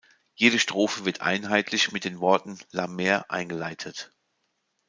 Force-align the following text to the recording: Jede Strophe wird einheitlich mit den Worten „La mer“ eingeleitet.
Jede 0.33 0.57
Strophe 0.57 1.05
wird 1.05 1.21
einheitlich 1.21 1.91
mit 1.91 2.05
den 2.05 2.19
Worten 2.19 2.57
„La 2.71 2.87
mer“ 2.87 3.29
eingeleitet. 3.29 4.11